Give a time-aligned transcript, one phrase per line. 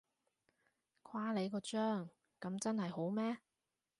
[1.03, 2.09] 誇你個張，
[2.39, 3.37] 噉真係好咩？